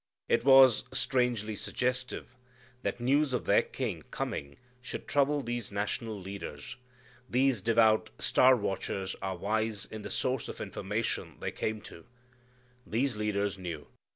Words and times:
It 0.27 0.43
was 0.43 0.85
strangely 0.91 1.55
suggestive 1.55 2.35
that 2.81 2.99
news 2.99 3.33
of 3.33 3.45
their 3.45 3.61
King 3.61 4.01
coning 4.09 4.57
should 4.81 5.07
trouble 5.07 5.41
these 5.41 5.71
national 5.71 6.19
leaders. 6.19 6.75
These 7.29 7.61
devout 7.61 8.09
star 8.17 8.55
watchers 8.55 9.15
are 9.21 9.37
wise 9.37 9.85
in 9.85 10.01
the 10.01 10.09
source 10.09 10.49
of 10.49 10.59
information 10.59 11.37
they 11.39 11.51
came 11.51 11.81
to. 11.81 12.07
These 12.83 13.15
leaders 13.17 13.59
knew. 13.59 13.89